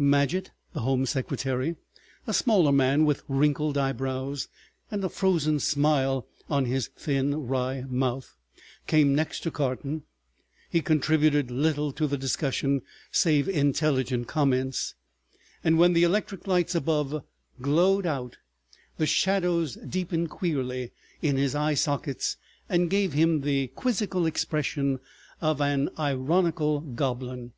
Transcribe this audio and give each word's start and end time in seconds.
Madgett, 0.00 0.50
the 0.72 0.80
Home 0.80 1.06
Secretary, 1.06 1.76
a 2.26 2.34
smaller 2.34 2.72
man 2.72 3.04
with 3.04 3.22
wrinkled 3.28 3.78
eyebrows 3.78 4.48
and 4.90 5.04
a 5.04 5.08
frozen 5.08 5.60
smile 5.60 6.26
on 6.50 6.64
his 6.64 6.88
thin 6.98 7.46
wry 7.46 7.82
mouth, 7.88 8.34
came 8.88 9.14
next 9.14 9.44
to 9.44 9.50
Carton; 9.52 10.02
he 10.70 10.80
contributed 10.82 11.52
little 11.52 11.92
to 11.92 12.08
the 12.08 12.18
discussion 12.18 12.82
save 13.12 13.48
intelligent 13.48 14.26
comments, 14.26 14.94
and 15.62 15.78
when 15.78 15.92
the 15.92 16.02
electric 16.02 16.48
lights 16.48 16.74
above 16.74 17.22
glowed 17.60 18.06
out, 18.06 18.38
the 18.96 19.06
shadows 19.06 19.76
deepened 19.88 20.30
queerly 20.30 20.90
in 21.22 21.36
his 21.36 21.54
eye 21.54 21.74
sockets 21.74 22.36
and 22.68 22.90
gave 22.90 23.12
him 23.12 23.42
the 23.42 23.68
quizzical 23.76 24.26
expression 24.26 24.98
of 25.40 25.60
an 25.60 25.90
ironical 25.96 26.80
goblin. 26.80 27.52